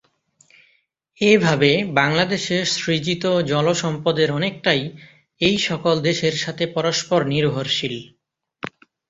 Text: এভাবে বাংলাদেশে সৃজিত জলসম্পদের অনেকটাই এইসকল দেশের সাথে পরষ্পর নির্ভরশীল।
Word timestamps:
এভাবে 1.21 1.69
বাংলাদেশে 1.95 2.57
সৃজিত 2.73 3.23
জলসম্পদের 3.49 4.29
অনেকটাই 4.31 4.81
এইসকল 5.41 5.95
দেশের 6.07 6.35
সাথে 6.37 6.63
পরষ্পর 6.75 7.19
নির্ভরশীল। 7.33 7.95